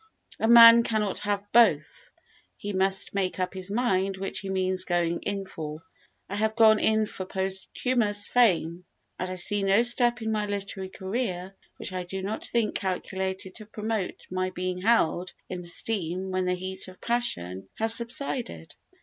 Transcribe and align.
A 0.39 0.47
man 0.47 0.81
cannot 0.81 1.19
have 1.19 1.43
both, 1.51 2.09
he 2.57 2.73
must 2.73 3.13
make 3.13 3.39
up 3.39 3.53
his 3.53 3.69
mind 3.69 4.17
which 4.17 4.39
he 4.39 4.49
means 4.49 4.83
going 4.83 5.19
in 5.21 5.45
for. 5.45 5.83
I 6.27 6.37
have 6.37 6.55
gone 6.55 6.79
in 6.79 7.05
for 7.05 7.23
posthumous 7.23 8.25
fame 8.25 8.85
and 9.19 9.29
I 9.29 9.35
see 9.35 9.61
no 9.61 9.83
step 9.83 10.23
in 10.23 10.31
my 10.31 10.47
literary 10.47 10.89
career 10.89 11.53
which 11.77 11.93
I 11.93 12.01
do 12.03 12.23
not 12.23 12.47
think 12.47 12.73
calculated 12.73 13.53
to 13.53 13.67
promote 13.67 14.19
my 14.31 14.49
being 14.49 14.81
held 14.81 15.35
in 15.49 15.59
esteem 15.59 16.31
when 16.31 16.45
the 16.45 16.55
heat 16.55 16.87
of 16.87 16.99
passion 16.99 17.69
has 17.75 17.93
subsided." 17.93 18.73